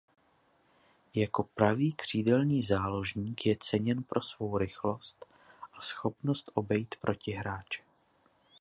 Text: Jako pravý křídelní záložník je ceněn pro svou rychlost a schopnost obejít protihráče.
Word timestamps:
Jako 1.15 1.43
pravý 1.43 1.93
křídelní 1.93 2.63
záložník 2.63 3.45
je 3.45 3.55
ceněn 3.59 4.03
pro 4.03 4.21
svou 4.21 4.57
rychlost 4.57 5.25
a 5.73 5.81
schopnost 5.81 6.51
obejít 6.53 6.95
protihráče. 7.01 7.83